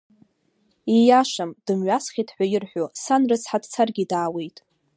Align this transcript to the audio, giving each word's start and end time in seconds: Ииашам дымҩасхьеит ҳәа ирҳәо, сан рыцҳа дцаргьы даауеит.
Ииашам 0.95 1.51
дымҩасхьеит 1.65 2.29
ҳәа 2.35 2.45
ирҳәо, 2.53 2.85
сан 3.03 3.21
рыцҳа 3.29 3.57
дцаргьы 3.63 4.03
даауеит. 4.11 4.57